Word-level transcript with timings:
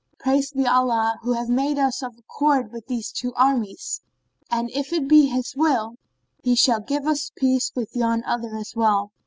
Praised 0.17 0.55
be 0.55 0.65
Allah 0.65 1.19
who 1.21 1.33
hath 1.33 1.47
made 1.47 1.77
us 1.77 2.01
of 2.01 2.17
accord 2.17 2.71
with 2.71 2.87
these 2.87 3.11
two 3.11 3.35
armies; 3.35 4.01
and 4.49 4.71
if 4.71 4.91
it 4.91 5.07
be 5.07 5.27
His 5.27 5.53
will, 5.55 5.93
He 6.41 6.55
shall 6.55 6.79
give 6.79 7.05
us 7.05 7.29
peace 7.37 7.71
with 7.75 7.95
yon 7.95 8.23
other 8.23 8.55
as 8.57 8.73
well." 8.75 9.11